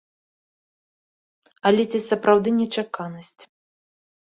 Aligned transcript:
Але 1.71 1.83
ці 1.93 1.99
сапраўды 2.09 2.49
нечаканасць. 2.61 3.39